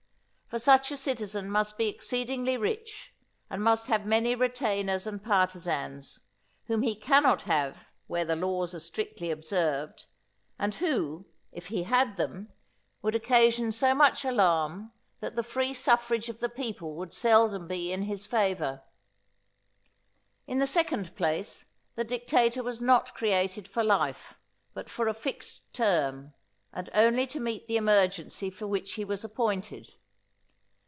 For 0.53 0.59
such 0.59 0.91
a 0.91 0.97
citizen 0.97 1.49
must 1.49 1.77
be 1.77 1.87
exceedingly 1.87 2.57
rich, 2.57 3.13
and 3.49 3.63
must 3.63 3.87
have 3.87 4.05
many 4.05 4.35
retainers 4.35 5.07
and 5.07 5.23
partisans, 5.23 6.19
whom 6.65 6.81
he 6.81 6.93
cannot 6.93 7.43
have 7.43 7.87
where 8.07 8.25
the 8.25 8.35
laws 8.35 8.75
are 8.75 8.81
strictly 8.81 9.31
observed, 9.31 10.07
and 10.59 10.75
who, 10.75 11.25
if 11.53 11.67
he 11.67 11.83
had 11.83 12.17
them, 12.17 12.51
would 13.01 13.15
occasion 13.15 13.71
so 13.71 13.95
much 13.95 14.25
alarm, 14.25 14.91
that 15.21 15.37
the 15.37 15.43
free 15.43 15.73
suffrage 15.73 16.27
of 16.27 16.41
the 16.41 16.49
people 16.49 16.97
would 16.97 17.13
seldom 17.13 17.65
be 17.65 17.93
in 17.93 18.01
his 18.01 18.25
favour. 18.27 18.81
In 20.47 20.59
the 20.59 20.67
second 20.67 21.15
place, 21.15 21.63
the 21.95 22.03
dictator 22.03 22.61
was 22.61 22.81
not 22.81 23.13
created 23.13 23.69
for 23.69 23.85
life, 23.85 24.37
but 24.73 24.89
for 24.89 25.07
a 25.07 25.13
fixed 25.13 25.73
term, 25.73 26.33
and 26.73 26.89
only 26.93 27.25
to 27.27 27.39
meet 27.39 27.67
the 27.67 27.77
emergency 27.77 28.49
for 28.49 28.67
which 28.67 28.95
he 28.95 29.05
was 29.05 29.23
appointed. 29.23 29.93